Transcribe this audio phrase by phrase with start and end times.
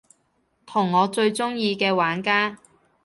[0.65, 2.57] 同我最鍾意嘅玩家